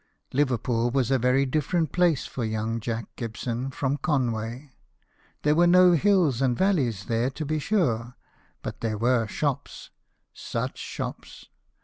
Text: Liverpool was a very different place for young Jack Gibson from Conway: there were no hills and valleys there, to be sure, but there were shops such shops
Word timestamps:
Liverpool 0.33 0.89
was 0.89 1.11
a 1.11 1.19
very 1.19 1.45
different 1.45 1.91
place 1.91 2.25
for 2.25 2.43
young 2.43 2.79
Jack 2.79 3.05
Gibson 3.15 3.69
from 3.69 3.97
Conway: 3.97 4.71
there 5.43 5.53
were 5.53 5.67
no 5.67 5.91
hills 5.91 6.41
and 6.41 6.57
valleys 6.57 7.05
there, 7.05 7.29
to 7.29 7.45
be 7.45 7.59
sure, 7.59 8.15
but 8.63 8.81
there 8.81 8.97
were 8.97 9.27
shops 9.27 9.91
such 10.33 10.79
shops 10.79 11.49